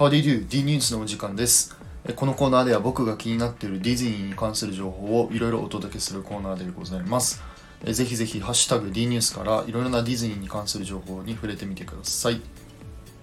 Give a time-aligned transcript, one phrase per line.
[0.00, 0.48] How do you do?
[0.48, 1.76] D ニュースのお時間です。
[2.16, 7.42] このコーナーでは僕が気になっているディズニーに関する情報をいろいろお届けするコーナーでございます。
[7.84, 12.40] ぜひぜひ、ハッシュタグ D ニュースからいろいろなディズニーに関する情報に触れてみてください。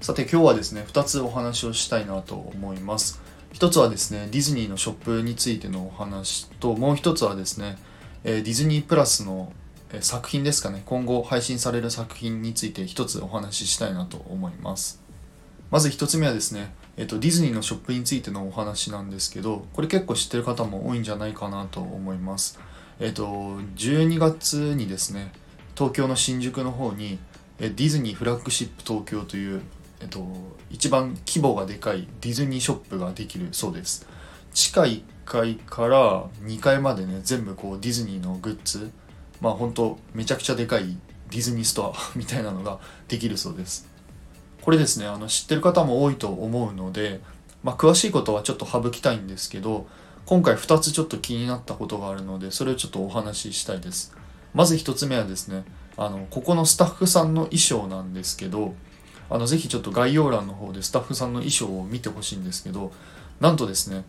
[0.00, 3.20] さて今日はですね、2つお話をしたいなと思います。
[3.54, 7.78] 1つはですね、ディズニーのショップについてのお話と、もう1つはですね、
[8.22, 9.52] ディズニープラスの
[10.02, 15.09] 作品ですかね、今後配信される作品について1つお話ししたいなと思います。
[15.70, 22.58] まず1つ目はですね、えっと、ディズニーのショップについてのお話なんですけど、これ結構知ってる方も多いんじゃないかなと思います。
[22.98, 23.24] えっと、
[23.76, 25.32] 12月にですね、
[25.76, 27.18] 東京の新宿の方に、
[27.58, 29.60] ディズニーフラッグシップ東京という、
[30.00, 30.26] えっと、
[30.70, 34.06] 一番規模がでかいディズニーショップができるそうです。
[34.52, 38.90] 地下1階から2階までね、全部こうディズニーのグッズ、
[39.40, 40.96] まあ本当めちゃくちゃでかい
[41.30, 43.89] ディズニーストアみたいなのができるそうです。
[44.62, 47.20] これですねあの知ってる方も多いと思うので、
[47.62, 49.86] まあ、詳しいことはちょっと省きたいんですけど
[50.26, 54.14] 今回2つちょっと気になったことがあるのでそれをちょっとお話ししたいです。
[54.54, 55.64] まず1つ目はですね
[55.96, 58.74] あのここのスタッフさんの衣装なんですけど
[59.28, 62.92] あのぜひちょっと概要欄の方でスタッフさんの衣装を見てほしいんですけど
[63.40, 64.04] なんとですね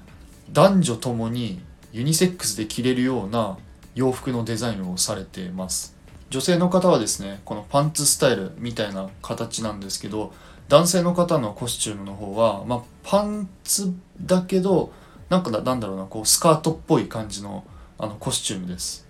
[0.52, 1.62] 男女ともに
[1.94, 3.58] ユニセックスで着れるような
[3.94, 5.96] 洋服のデザインをされてます。
[6.32, 10.34] 女性の方はですねこのパンツスタイルみたいな形なんですけど
[10.70, 14.94] 男性の方のコスチュームの方は、まあ、パンツだけど
[15.30, 17.66] なんかなんだろうなこうスカートっぽい感じの
[18.00, 19.06] あのコスチュームです。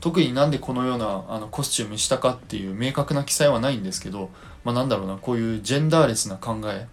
[0.00, 4.30] 特になんでこのようなあのコスチュームしたかっていう明確な記載はないんですけど、
[4.64, 6.86] まあ、なんだろうなこういうジェンダーレスな考え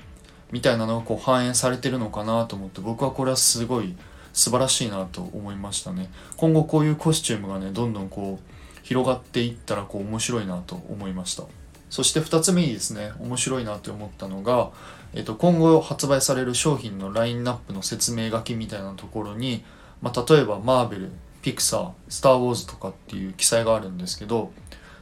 [0.52, 3.96] みたいなのがこう反映されてるのかなと思って僕はこれはすごい
[4.34, 6.10] 素晴らしいなと思いましたね。
[6.38, 8.55] 今後こういうコスチュームがねどんどんこう
[8.86, 11.44] 広がっていったらこう面白いなと思いました。
[11.90, 14.70] そして2つ目にですね面白いなと思ったのが、
[15.16, 19.64] えっと、今後発売される商品のラインナップの説明書きみたいなところに、
[20.04, 24.52] まあ、例えばマーベルピクサースター・ウォーズとかっていう記載があるんですけど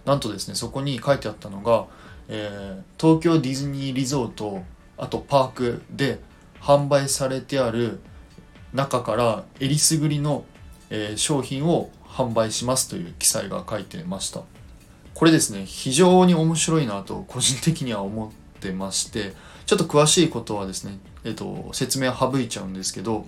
[0.06, 1.86] なんとですねそこに書いてあったのが、
[2.30, 4.64] えー東京ディズニーリゾート
[4.98, 6.20] あとパークで
[6.62, 8.00] 販売されてある
[8.74, 10.46] 中からえりすぐりの、
[10.90, 14.42] えー商品を販売しますという記載が書いてました。
[15.14, 19.34] これですね非常に面白いなと個人的には思ってまして
[19.66, 23.26] ちょっと詳しいことはですね、えっと、説明省いちゃうんですけど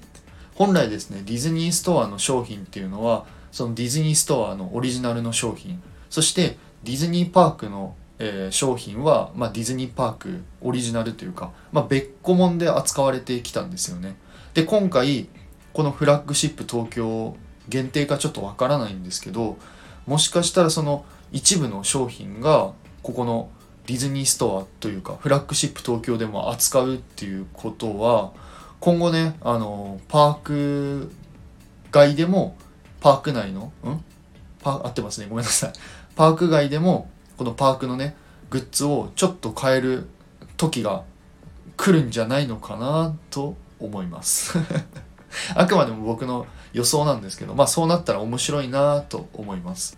[0.55, 14.15] 本来ですねディズニーストアの商品っていうのはそのディズニーストアのオリジナルの商品そしてディズニーパークの、えー商品は、まあ、ディズニーパークオリジナルというか、まあ、別個物で扱われてきたんですよね。
[14.53, 15.27] で今回
[15.73, 17.35] このフラッグシップ東京
[17.69, 19.57] 限定かちょっとわからないんですけど
[20.05, 22.71] もしかしたらその一部の商品が
[23.01, 23.49] ここの
[23.87, 28.31] ディズニーストアというかフラッグシップ東京でも扱うっていうことは
[28.79, 31.11] 今後ねあのパーク
[31.91, 32.55] 外でも
[32.99, 34.03] パーク内のん？
[34.61, 35.27] パ合ってますね。
[35.29, 35.73] ごめんなさい。
[36.15, 38.15] パーク外でもこのパークのね
[38.49, 40.07] グッズをちょっと変える
[40.57, 41.03] 時が
[41.77, 44.57] 来るんじゃないのかなと思います。
[45.55, 49.97] あくまでも僕の予想なんですけどまあそうなったら面白いなと思います。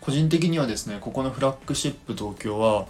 [0.00, 2.86] 個人的にはですねここのフラッグシップ東京は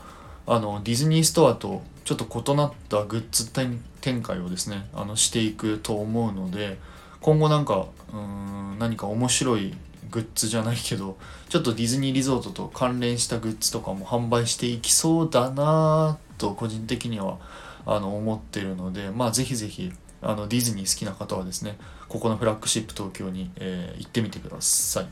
[0.46, 6.78] あのディズニーストアとちょっと異なったグッズ展開をですねあのしていくと思うので
[7.20, 9.74] 今後なんかうん何か面白い
[10.10, 11.16] グッズじゃないけど
[11.48, 17.38] ちょっとディズニーリゾートと関連したグッズとかも販売していきそうだなと個人的には
[17.86, 19.92] あの思ってるのでまあぜひぜひ
[20.24, 25.06] あのディズニー好きな方はですねここのフラッグシップ東京に、えー行ってみてください。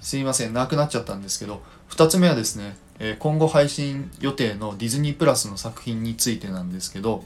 [0.00, 7.24] すいませんなくなっちゃったんですけど2つ目はですね、えー今後配信予定のディズニープラスの作品についてなんですけど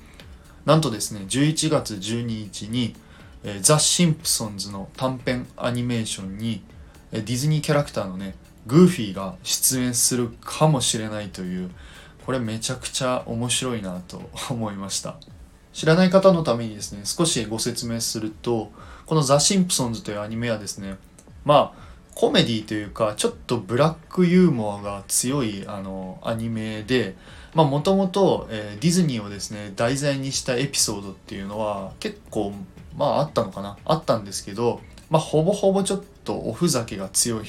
[0.64, 2.94] なんとですね11月12日に、
[3.44, 6.62] えーザ・シンプソンズの短編アニメーションに、
[7.12, 8.34] えディズニーキャラクターのね
[8.66, 11.70] グーフィーが出演するかもしれないという
[12.24, 15.16] これめちゃくちゃ面白いなと思いました。
[15.74, 18.70] 知らない方のためにですね少しご説明すると
[19.06, 20.96] このザ・シンプソンズというアニメはですね
[21.44, 21.84] まあ
[22.14, 27.16] コメディというかちょっとブラックユーモアが強いあのアニメで
[27.54, 32.52] まあもともとディズニーをですね題材にしたエピソードっていうのは結構
[32.96, 33.76] まああったのかな？
[33.84, 34.80] あったんですけど
[35.10, 37.46] まあほぼほぼちょっとおふざけが強い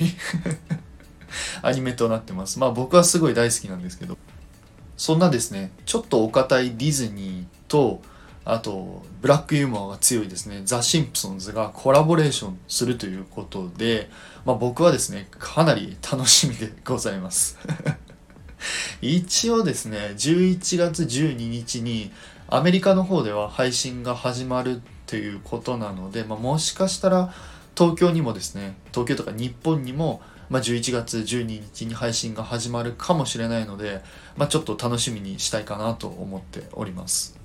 [1.62, 2.58] アニメとなってます。
[2.58, 4.18] まあ僕はすごい大好きなんですけど。
[4.98, 8.02] そんなですねちょっとお堅いディズニーと
[8.46, 10.62] あとブラックユーモアが強いですね。
[10.66, 14.10] ザ・シンプソンズがコラボレーションするということで、
[14.46, 17.58] まあ、僕はですねかなり楽しみでございます。
[19.02, 22.12] 一応ですね11月12日に
[22.48, 27.34] アメリカの方では配信が始まるということなので、まあ、もしかしたら
[27.76, 34.04] 東京にもですね東京とか日本にも、まあ、11月12日に配信が始まるかもしれないので、
[34.38, 37.45] まあ、ちょっと楽しみにしたいかなと思っております。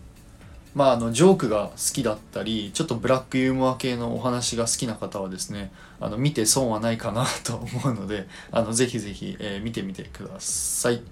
[0.75, 11.03] まああのジョークが好きだったりちょっとブラックユーモア系のお話が好きな方はですねあの見て損はないかなと思うのであのぜひぜひ、えー、見てみてください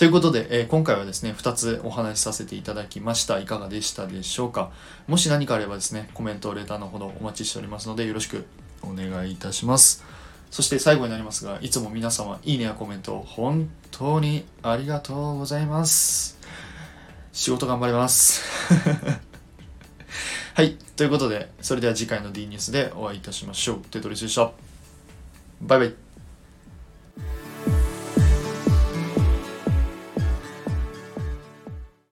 [0.00, 3.38] ということで、えー、今回はですね、2つお話しさせていただきました。
[3.38, 4.70] いかがでしたでしょうか？
[5.06, 8.46] もし何かあればですね、コメント、レターのほどお待ちしておりますので、よろしく
[8.80, 10.02] お願いいたします。
[10.50, 16.39] そして最後になりますが、いつも皆様、いいねやコメント、本当にありがとうございます。
[17.32, 18.42] 仕事頑張ります。
[20.54, 20.76] はい。
[20.96, 23.78] ということで、それでは次回の D ニュースでお会いいたしましょう。
[23.90, 24.52] テトリスでした。
[25.60, 26.09] バイバイ。